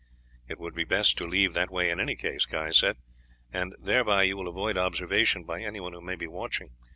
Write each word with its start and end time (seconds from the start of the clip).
"It 0.47 0.57
would 0.57 0.73
be 0.73 0.83
best 0.83 1.15
to 1.19 1.27
leave 1.27 1.53
that 1.53 1.69
way 1.69 1.91
in 1.91 1.99
any 1.99 2.15
case," 2.15 2.47
Guy 2.47 2.71
said, 2.71 2.97
"and 3.53 3.75
thereby 3.79 4.23
you 4.23 4.35
will 4.35 4.47
avoid 4.47 4.75
observation 4.75 5.43
by 5.43 5.61
anyone 5.61 5.93
who 5.93 6.01
may 6.01 6.15
be 6.15 6.25
watching. 6.25 6.71